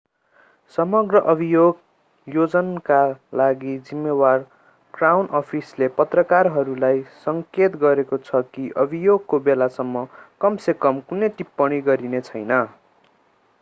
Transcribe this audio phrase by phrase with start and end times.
[0.77, 3.01] समग्र अभियोजनका
[3.33, 4.39] लागि जिम्मेवार
[4.93, 10.05] क्राउन अफिसले पत्रकारहरूलाई संकेत गरेको छ कि अभियोगको बेलासम्म
[10.41, 12.55] कम से कम कुनै टिप्पणी गरिने छैन